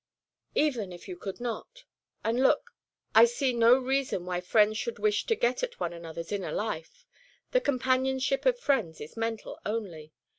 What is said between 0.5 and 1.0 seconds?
"Even